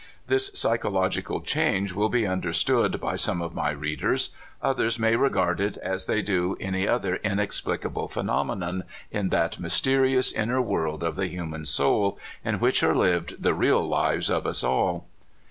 This 0.25 0.49
psychological 0.55 1.41
change 1.41 1.93
will 1.93 2.09
be 2.09 2.25
understood 2.25 2.99
by 2.99 3.15
some 3.17 3.39
of 3.39 3.53
my 3.53 3.69
readers; 3.69 4.31
others 4.59 4.97
may 4.97 5.15
regard 5.15 5.61
it 5.61 5.77
as 5.77 6.07
they 6.07 6.23
do 6.23 6.57
any 6.59 6.87
other 6.87 7.17
inexplicable 7.17 8.07
phenomenon 8.07 8.83
in 9.11 9.29
that 9.29 9.59
mysterious 9.59 10.31
inner 10.31 10.59
world 10.59 11.03
of 11.03 11.17
the 11.17 11.27
human 11.27 11.65
soul, 11.65 12.17
in 12.43 12.59
which 12.59 12.81
are 12.81 12.95
lived 12.95 13.43
the 13.43 13.53
real 13.53 13.87
lives 13.87 14.31
of 14.31 14.47
us 14.47 14.63
all. 14.63 15.05